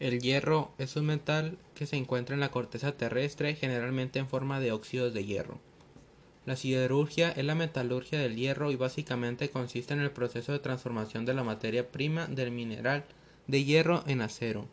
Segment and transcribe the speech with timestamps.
[0.00, 4.58] El hierro es un metal que se encuentra en la corteza terrestre generalmente en forma
[4.58, 5.60] de óxidos de hierro.
[6.46, 11.24] La siderurgia es la metalurgia del hierro y básicamente consiste en el proceso de transformación
[11.24, 13.04] de la materia prima del mineral
[13.46, 14.66] de hierro en acero,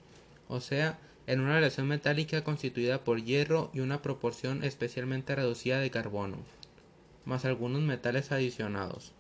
[0.49, 5.91] o sea, en una aleación metálica constituida por hierro y una proporción especialmente reducida de
[5.91, 6.37] carbono,
[7.25, 9.13] más algunos metales adicionados.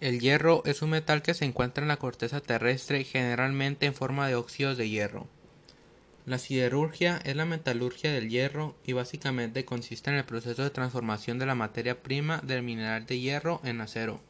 [0.00, 4.28] El hierro es un metal que se encuentra en la corteza terrestre generalmente en forma
[4.28, 5.26] de óxidos de hierro.
[6.24, 11.40] La siderurgia es la metalurgia del hierro y básicamente consiste en el proceso de transformación
[11.40, 14.20] de la materia prima del mineral de hierro en acero,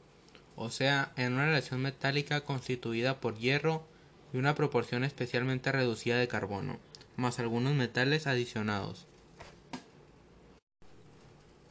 [0.56, 3.86] o sea, en una aleación metálica constituida por hierro
[4.32, 6.78] y una proporción especialmente reducida de carbono,
[7.16, 9.06] más algunos metales adicionados.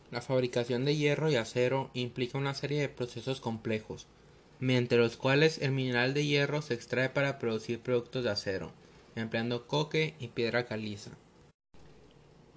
[0.10, 4.08] La fabricación de hierro y acero implica una serie de procesos complejos,
[4.60, 8.72] mediante los cuales el mineral de hierro se extrae para producir productos de acero,
[9.16, 11.12] empleando coque y piedra caliza.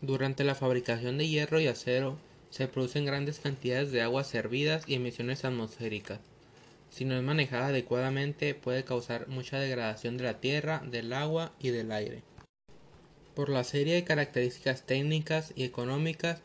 [0.01, 2.19] Durante la fabricación de hierro y acero
[2.51, 6.21] se producen grandes cantidades de aguas servidas y emisiones atmosféricas.
[6.91, 11.71] Si no es manejada adecuadamente puede causar mucha degradación de la tierra, del agua y
[11.71, 12.23] del aire.
[13.35, 16.41] Por la serie de características técnicas y económicas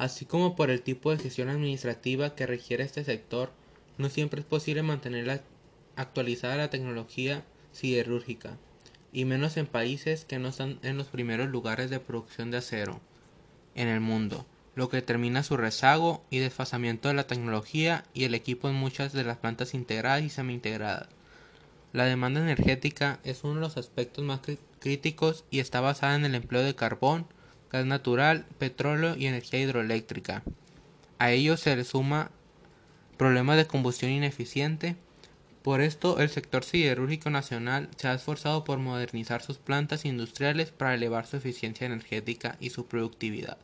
[0.00, 3.50] así como por el tipo de gestión administrativa que requiere este sector,
[3.98, 5.42] no siempre es posible mantener
[5.94, 8.56] actualizada la tecnología siderúrgica,
[9.12, 12.98] y menos en países que no están en los primeros lugares de producción de acero
[13.74, 18.34] en el mundo, lo que determina su rezago y desfasamiento de la tecnología y el
[18.34, 21.10] equipo en muchas de las plantas integradas y semi-integradas.
[21.92, 24.40] La demanda energética es uno de los aspectos más
[24.78, 27.26] críticos y está basada en el empleo de carbón,
[27.72, 30.42] gas natural, petróleo y energía hidroeléctrica.
[31.18, 32.30] A ello se le suma
[33.16, 34.96] problemas de combustión ineficiente.
[35.62, 40.94] Por esto, el sector siderúrgico nacional se ha esforzado por modernizar sus plantas industriales para
[40.94, 43.58] elevar su eficiencia energética y su productividad.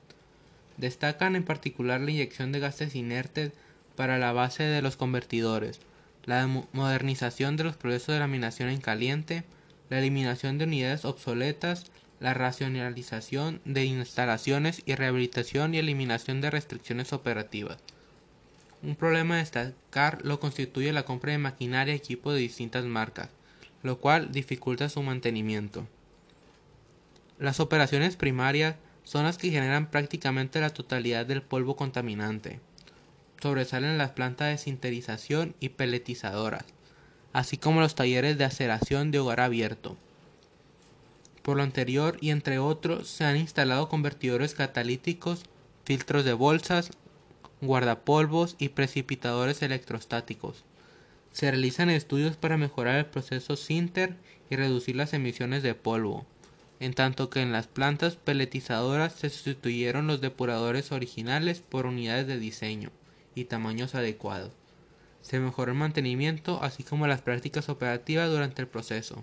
[0.77, 3.53] Destacan en particular la inyección de gases inertes
[3.97, 5.81] para la base de los convertidores,
[6.27, 9.45] la modernización de los procesos de laminación en caliente,
[9.89, 11.87] la eliminación de unidades obsoletas,
[12.21, 17.79] la racionalización de instalaciones y rehabilitación y eliminación de restricciones operativas.
[18.83, 23.29] Un problema a destacar lo constituye la compra de maquinaria y equipo de distintas marcas,
[23.83, 25.87] lo cual dificulta su mantenimiento.
[27.39, 32.61] Las operaciones primarias son las que generan prácticamente la totalidad del polvo contaminante.
[33.43, 36.65] Sobresalen las plantas de sinterización y peletizadoras,
[37.33, 39.97] así como los talleres de aceración de hogar abierto.
[41.47, 45.45] Por lo anterior y entre otros se han instalado convertidores catalíticos,
[45.85, 46.91] filtros de bolsas,
[47.61, 50.65] guardapolvos y precipitadores electrostáticos.
[51.31, 54.17] Se realizan estudios para mejorar el proceso Sinter
[54.51, 56.27] y reducir las emisiones de polvo,
[56.81, 62.41] en tanto que en las plantas peletizadoras se sustituyeron los depuradores originales por unidades de
[62.41, 62.91] diseño
[63.37, 64.51] y tamaños adecuados.
[65.23, 69.23] Se mejoró el mantenimiento así como las prácticas operativas durante el proceso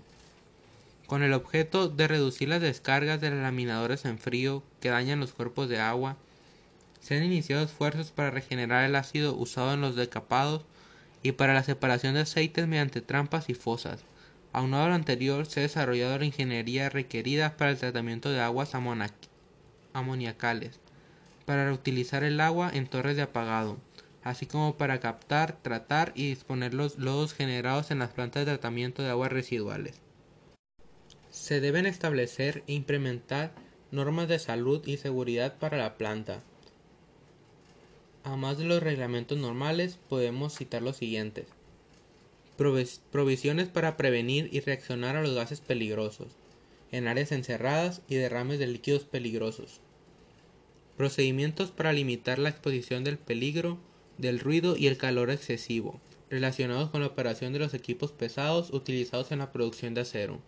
[1.14, 5.68] con el objeto de reducir las descargas de laminadores en frío que dañan los cuerpos
[5.68, 6.16] de agua.
[6.98, 10.64] Se han iniciado esfuerzos para regenerar el ácido usado en los decapados
[11.22, 14.00] y para la separación de aceites mediante trampas y fosas.
[14.52, 18.72] Aunado a lo anterior, se ha desarrollado la ingeniería requerida para el tratamiento de aguas
[19.92, 20.80] amoniacales,
[21.46, 23.78] para reutilizar el agua en torres de apagado,
[24.24, 29.04] así como para captar, tratar y disponer los lodos generados en las plantas de tratamiento
[29.04, 30.00] de aguas residuales.
[31.44, 33.52] Se deben establecer e implementar
[33.90, 36.42] normas de salud y seguridad para la planta.
[38.22, 41.44] Además de los reglamentos normales, podemos citar los siguientes.
[42.56, 46.28] provisiones para prevenir y reaccionar a los gases peligrosos
[46.92, 49.82] en áreas encerradas y derrames de líquidos peligrosos.
[50.96, 53.76] Procedimientos para limitar la exposición del peligro,
[54.16, 56.00] del ruido y el calor excesivo,
[56.30, 60.40] relacionados con la operación de los equipos pesados utilizados en la producción de acero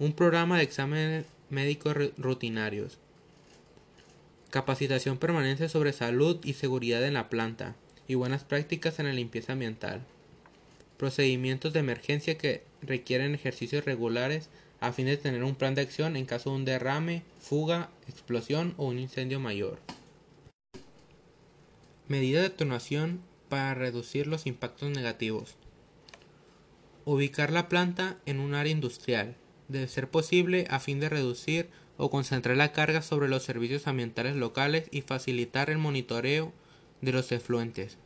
[0.00, 2.98] un programa de exámenes médicos rutinarios,
[4.50, 7.74] capacitación permanente sobre salud y seguridad en la planta
[8.06, 10.02] y buenas prácticas en la limpieza ambiental,
[10.98, 16.16] procedimientos de emergencia que requieren ejercicios regulares a fin de tener un plan de acción
[16.16, 19.80] en caso de un derrame, fuga, explosión o un incendio mayor.
[22.06, 25.56] Medida de atenuación para reducir los impactos negativos.
[27.04, 29.34] Ubicar la planta en un área industrial,
[29.68, 34.36] de ser posible a fin de reducir o concentrar la carga sobre los servicios ambientales
[34.36, 36.52] locales y facilitar el monitoreo
[37.00, 37.98] de los efluentes.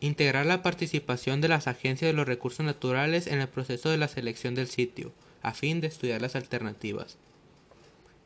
[0.00, 4.08] Integrar la participación de las agencias de los recursos naturales en el proceso de la
[4.08, 5.12] selección del sitio,
[5.42, 7.16] a fin de estudiar las alternativas.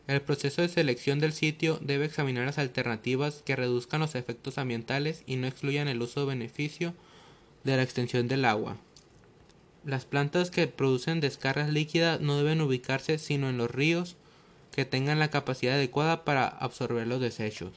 [0.09, 5.23] El proceso de selección del sitio debe examinar las alternativas que reduzcan los efectos ambientales
[5.27, 6.95] y no excluyan el uso o beneficio
[7.63, 8.77] de la extensión del agua.
[9.85, 14.17] Las plantas que producen descargas líquidas no deben ubicarse sino en los ríos
[14.73, 17.73] que tengan la capacidad adecuada para absorber los desechos.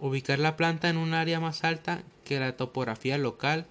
[0.00, 3.66] Ubicar la planta en un área más alta que la topografía local,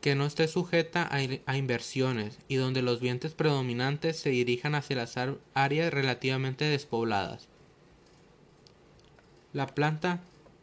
[0.00, 5.14] que no esté sujeta a, inversiones y donde los vientos predominantes se dirijan hacia las
[5.54, 7.48] áreas relativamente despobladas.
[9.52, 10.20] La planta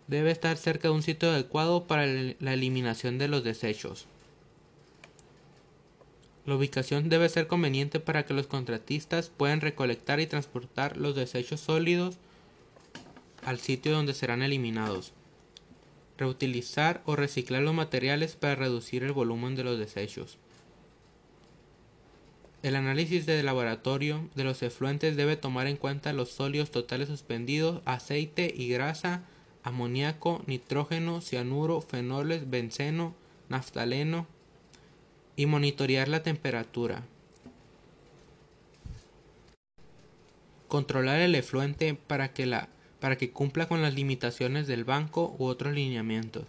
[0.08, 4.08] debe estar cerca de un sitio adecuado para la eliminación de los desechos.
[6.48, 11.60] La ubicación debe ser conveniente para que los contratistas puedan recolectar y transportar los desechos
[11.60, 12.16] sólidos
[13.44, 15.12] al sitio donde serán eliminados.
[16.18, 20.38] Reutilizar o reciclar los materiales para reducir el volumen de los desechos.
[22.64, 27.82] El análisis de laboratorio de los efluentes debe tomar en cuenta los sólidos totales suspendidos,
[27.84, 29.24] aceite y grasa,
[29.64, 33.16] amoníaco, nitrógeno, cianuro, fenoles, benceno,
[33.50, 34.28] naftaleno
[35.38, 37.04] y monitorear la temperatura.
[40.68, 42.68] Controlar el efluente para que la
[43.00, 46.46] para que cumpla con las limitaciones del banco u otros lineamientos.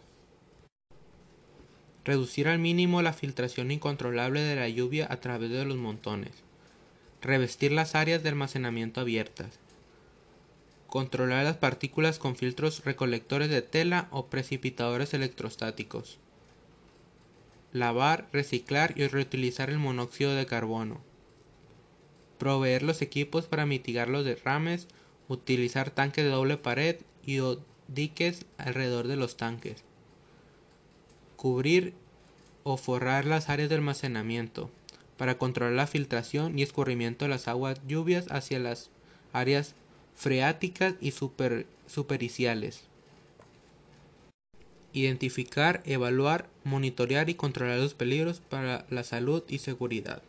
[2.06, 6.32] Reducir al mínimo la filtración incontrolable de la lluvia a través de los montones.
[7.20, 9.58] Revestir las áreas de almacenamiento abiertas.
[10.86, 16.18] Controlar las partículas con filtros recolectores de tela o precipitadores electrostáticos.
[17.72, 21.00] Lavar, reciclar y reutilizar el monóxido de carbono.
[22.38, 24.88] Proveer los equipos para mitigar los derrames
[25.28, 27.40] utilizar tanques de doble pared y
[27.86, 29.84] diques alrededor de los tanques,
[31.36, 31.94] cubrir
[32.64, 34.70] o forrar las áreas de almacenamiento
[35.16, 38.90] para controlar la filtración y escurrimiento de las aguas lluvias hacia las
[39.32, 39.74] áreas
[40.16, 41.12] freáticas y
[41.86, 42.87] supericiales.
[44.92, 50.22] Identificar, evaluar, monitorear y controlar los peligros para la salud y seguridad.